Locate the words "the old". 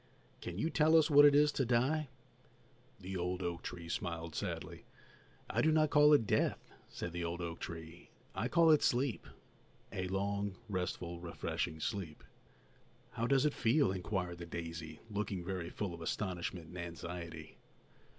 2.99-3.43, 7.13-7.39